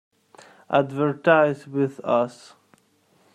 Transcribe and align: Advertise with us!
Advertise 0.71 1.67
with 1.67 1.99
us! 2.03 2.55